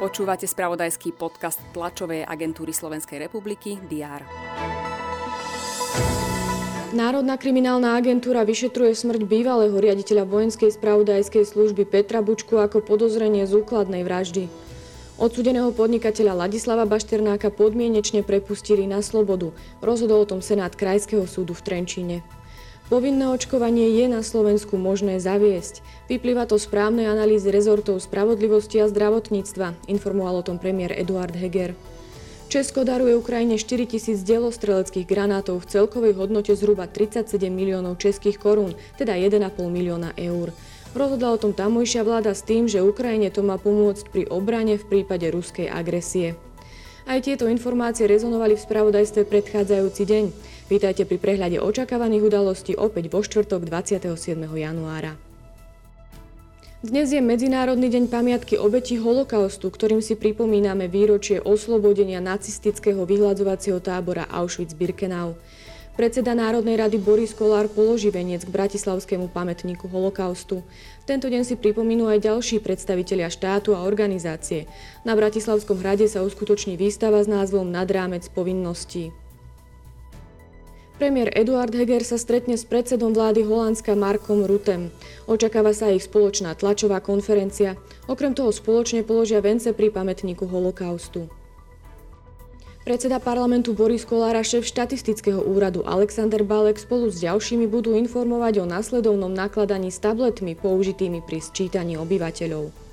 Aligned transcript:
Počúvate 0.00 0.48
spravodajský 0.48 1.12
podcast 1.12 1.60
tlačovej 1.76 2.24
agentúry 2.24 2.72
Slovenskej 2.72 3.20
republiky 3.20 3.76
DR. 3.84 4.24
Národná 6.96 7.38
kriminálna 7.38 8.00
agentúra 8.00 8.42
vyšetruje 8.42 8.96
smrť 8.96 9.22
bývalého 9.22 9.76
riaditeľa 9.76 10.26
vojenskej 10.26 10.74
spravodajskej 10.74 11.44
služby 11.46 11.86
Petra 11.86 12.24
Bučku 12.24 12.58
ako 12.58 12.82
podozrenie 12.82 13.46
z 13.46 13.60
úkladnej 13.62 14.02
vraždy. 14.02 14.48
Odsudeného 15.20 15.68
podnikateľa 15.76 16.48
Ladislava 16.48 16.88
Bašternáka 16.88 17.52
podmienečne 17.52 18.24
prepustili 18.24 18.88
na 18.88 19.04
slobodu. 19.04 19.52
Rozhodol 19.84 20.24
o 20.24 20.30
tom 20.32 20.40
Senát 20.40 20.72
Krajského 20.72 21.28
súdu 21.28 21.52
v 21.52 21.60
Trenčíne. 21.60 22.16
Povinné 22.90 23.30
očkovanie 23.30 24.02
je 24.02 24.10
na 24.10 24.18
Slovensku 24.18 24.74
možné 24.74 25.22
zaviesť. 25.22 25.78
Vyplýva 26.10 26.50
to 26.50 26.58
z 26.58 26.66
právnej 26.66 27.06
analýzy 27.06 27.46
rezortov 27.54 28.02
spravodlivosti 28.02 28.82
a 28.82 28.90
zdravotníctva, 28.90 29.86
informoval 29.86 30.42
o 30.42 30.46
tom 30.50 30.58
premiér 30.58 30.98
Eduard 30.98 31.30
Heger. 31.38 31.78
Česko 32.50 32.82
daruje 32.82 33.14
Ukrajine 33.14 33.62
4 33.62 33.94
tisíc 33.94 34.26
granátov 35.06 35.62
v 35.62 35.70
celkovej 35.70 36.18
hodnote 36.18 36.50
zhruba 36.58 36.90
37 36.90 37.30
miliónov 37.46 37.94
českých 38.02 38.42
korún, 38.42 38.74
teda 38.98 39.14
1,5 39.14 39.38
milióna 39.70 40.10
eur. 40.18 40.50
Rozhodla 40.90 41.30
o 41.30 41.38
tom 41.38 41.54
tamojšia 41.54 42.02
vláda 42.02 42.34
s 42.34 42.42
tým, 42.42 42.66
že 42.66 42.82
Ukrajine 42.82 43.30
to 43.30 43.46
má 43.46 43.54
pomôcť 43.54 44.10
pri 44.10 44.26
obrane 44.26 44.74
v 44.74 44.82
prípade 44.90 45.30
ruskej 45.30 45.70
agresie. 45.70 46.34
Aj 47.06 47.22
tieto 47.22 47.46
informácie 47.46 48.10
rezonovali 48.10 48.58
v 48.58 48.64
spravodajstve 48.66 49.30
predchádzajúci 49.30 50.02
deň. 50.10 50.24
Vítajte 50.70 51.02
pri 51.02 51.18
prehľade 51.18 51.58
očakávaných 51.58 52.30
udalostí 52.30 52.78
opäť 52.78 53.10
vo 53.10 53.26
štvrtok 53.26 53.66
27. 53.66 54.38
januára. 54.54 55.18
Dnes 56.78 57.10
je 57.10 57.18
Medzinárodný 57.18 57.90
deň 57.90 58.06
pamiatky 58.06 58.54
obetí 58.54 58.94
holokaustu, 58.94 59.66
ktorým 59.66 59.98
si 59.98 60.14
pripomíname 60.14 60.86
výročie 60.86 61.42
oslobodenia 61.42 62.22
nacistického 62.22 63.02
vyhľadzovacieho 63.02 63.82
tábora 63.82 64.30
Auschwitz-Birkenau. 64.30 65.34
Predseda 65.98 66.38
Národnej 66.38 66.78
rady 66.78 67.02
Boris 67.02 67.34
Kolár 67.34 67.66
položí 67.66 68.14
veniec 68.14 68.46
k 68.46 68.54
Bratislavskému 68.54 69.26
pamätníku 69.34 69.90
holokaustu. 69.90 70.62
Tento 71.02 71.26
deň 71.26 71.42
si 71.50 71.58
pripomínú 71.58 72.06
aj 72.06 72.30
ďalší 72.30 72.62
predstavitelia 72.62 73.26
štátu 73.26 73.74
a 73.74 73.82
organizácie. 73.82 74.70
Na 75.02 75.18
Bratislavskom 75.18 75.82
hrade 75.82 76.06
sa 76.06 76.22
uskutoční 76.22 76.78
výstava 76.78 77.18
s 77.18 77.26
názvom 77.26 77.66
Nad 77.74 77.90
rámec 77.90 78.22
povinností. 78.30 79.10
Premiér 81.00 81.32
Eduard 81.32 81.72
Heger 81.72 82.04
sa 82.04 82.20
stretne 82.20 82.60
s 82.60 82.68
predsedom 82.68 83.16
vlády 83.16 83.40
Holandska 83.48 83.96
Markom 83.96 84.44
Rutem. 84.44 84.92
Očakáva 85.24 85.72
sa 85.72 85.88
ich 85.88 86.04
spoločná 86.04 86.52
tlačová 86.52 87.00
konferencia. 87.00 87.80
Okrem 88.04 88.36
toho 88.36 88.52
spoločne 88.52 89.00
položia 89.00 89.40
vence 89.40 89.72
pri 89.72 89.88
pamätníku 89.88 90.44
holokaustu. 90.44 91.32
Predseda 92.84 93.16
parlamentu 93.16 93.72
Boris 93.72 94.04
Kolár 94.04 94.36
a 94.36 94.44
šéf 94.44 94.68
štatistického 94.68 95.40
úradu 95.40 95.88
Alexander 95.88 96.44
Balek 96.44 96.76
spolu 96.76 97.08
s 97.08 97.24
ďalšími 97.24 97.64
budú 97.64 97.96
informovať 97.96 98.60
o 98.60 98.68
následovnom 98.68 99.32
nakladaní 99.32 99.88
s 99.88 100.04
tabletmi 100.04 100.52
použitými 100.52 101.24
pri 101.24 101.40
sčítaní 101.40 101.96
obyvateľov. 101.96 102.89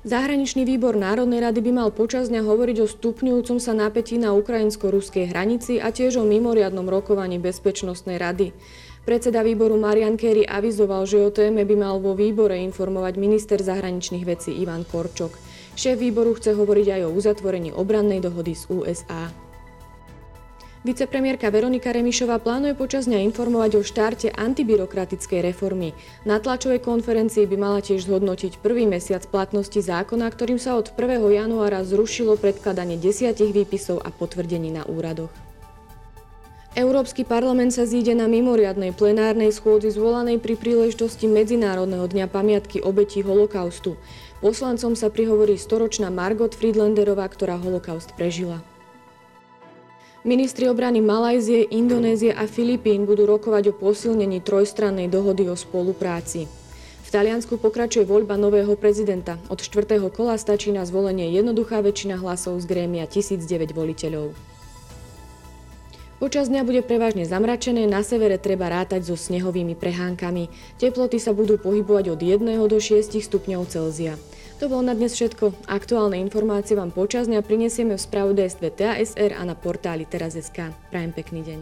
Zahraničný 0.00 0.64
výbor 0.64 0.96
Národnej 0.96 1.44
rady 1.44 1.60
by 1.60 1.72
mal 1.76 1.88
počas 1.92 2.32
dňa 2.32 2.40
hovoriť 2.48 2.76
o 2.80 2.88
stupňujúcom 2.88 3.60
sa 3.60 3.76
napätí 3.76 4.16
na 4.16 4.32
ukrajinsko-ruskej 4.32 5.28
hranici 5.28 5.76
a 5.76 5.92
tiež 5.92 6.16
o 6.16 6.24
mimoriadnom 6.24 6.88
rokovaní 6.88 7.36
Bezpečnostnej 7.36 8.16
rady. 8.16 8.56
Predseda 9.04 9.44
výboru 9.44 9.76
Marian 9.76 10.16
Kerry 10.16 10.48
avizoval, 10.48 11.04
že 11.04 11.20
o 11.20 11.28
téme 11.28 11.68
by 11.68 11.76
mal 11.76 12.00
vo 12.00 12.16
výbore 12.16 12.56
informovať 12.64 13.20
minister 13.20 13.60
zahraničných 13.60 14.24
vecí 14.24 14.56
Ivan 14.56 14.88
Korčok. 14.88 15.36
Šéf 15.76 16.00
výboru 16.00 16.32
chce 16.32 16.56
hovoriť 16.56 16.96
aj 16.96 17.00
o 17.04 17.12
uzatvorení 17.12 17.76
obrannej 17.76 18.24
dohody 18.24 18.56
z 18.56 18.72
USA. 18.72 19.28
Vicepremiérka 20.80 21.52
Veronika 21.52 21.92
Remišová 21.92 22.40
plánuje 22.40 22.72
počas 22.72 23.04
dňa 23.04 23.20
informovať 23.28 23.76
o 23.76 23.82
štarte 23.84 24.32
antibyrokratickej 24.32 25.52
reformy. 25.52 25.92
Na 26.24 26.40
tlačovej 26.40 26.80
konferencii 26.80 27.44
by 27.44 27.56
mala 27.60 27.84
tiež 27.84 28.08
zhodnotiť 28.08 28.64
prvý 28.64 28.88
mesiac 28.88 29.20
platnosti 29.28 29.76
zákona, 29.76 30.24
ktorým 30.32 30.56
sa 30.56 30.80
od 30.80 30.88
1. 30.96 31.20
januára 31.36 31.84
zrušilo 31.84 32.40
predkladanie 32.40 32.96
desiatich 32.96 33.52
výpisov 33.52 34.00
a 34.00 34.08
potvrdení 34.08 34.72
na 34.72 34.88
úradoch. 34.88 35.28
Európsky 36.72 37.28
parlament 37.28 37.76
sa 37.76 37.84
zíde 37.84 38.16
na 38.16 38.24
mimoriadnej 38.24 38.96
plenárnej 38.96 39.52
schôdzi 39.52 39.92
zvolanej 39.92 40.40
pri 40.40 40.56
príležitosti 40.56 41.28
Medzinárodného 41.28 42.08
dňa 42.08 42.24
pamiatky 42.32 42.80
obetí 42.80 43.20
holokaustu. 43.20 44.00
Poslancom 44.40 44.96
sa 44.96 45.12
prihovorí 45.12 45.60
storočná 45.60 46.08
Margot 46.08 46.56
Friedlanderová, 46.56 47.28
ktorá 47.28 47.60
holokaust 47.60 48.16
prežila. 48.16 48.64
Ministri 50.20 50.68
obrany 50.68 51.00
Malajzie, 51.00 51.64
Indonézie 51.72 52.36
a 52.36 52.44
Filipín 52.44 53.08
budú 53.08 53.24
rokovať 53.24 53.72
o 53.72 53.78
posilnení 53.80 54.44
trojstrannej 54.44 55.08
dohody 55.08 55.48
o 55.48 55.56
spolupráci. 55.56 56.44
V 57.00 57.08
Taliansku 57.08 57.56
pokračuje 57.56 58.04
voľba 58.04 58.36
nového 58.36 58.76
prezidenta. 58.76 59.40
Od 59.48 59.64
štvrtého 59.64 60.12
kola 60.12 60.36
stačí 60.36 60.76
na 60.76 60.84
zvolenie 60.84 61.32
jednoduchá 61.32 61.80
väčšina 61.80 62.20
hlasov 62.20 62.60
z 62.60 62.68
grémia 62.68 63.08
1009 63.08 63.72
voliteľov. 63.72 64.36
Počas 66.20 66.52
dňa 66.52 66.68
bude 66.68 66.84
prevažne 66.84 67.24
zamračené, 67.24 67.88
na 67.88 68.04
severe 68.04 68.36
treba 68.36 68.68
rátať 68.68 69.08
so 69.08 69.16
snehovými 69.16 69.72
prehánkami. 69.72 70.52
Teploty 70.76 71.16
sa 71.16 71.32
budú 71.32 71.56
pohybovať 71.56 72.12
od 72.12 72.20
1 72.20 72.44
do 72.68 72.76
6 72.76 73.16
stupňov 73.16 73.72
Celzia. 73.72 74.20
To 74.60 74.68
bolo 74.68 74.84
na 74.84 74.92
dnes 74.92 75.16
všetko. 75.16 75.72
Aktuálne 75.72 76.20
informácie 76.20 76.76
vám 76.76 76.92
počas 76.92 77.32
dňa 77.32 77.40
prinesieme 77.40 77.96
v 77.96 78.04
spravodajstve 78.04 78.68
TASR 78.76 79.32
a 79.32 79.42
na 79.48 79.56
portáli 79.56 80.04
teraz.sk. 80.04 80.76
Prajem 80.92 81.12
pekný 81.16 81.40
deň. 81.48 81.60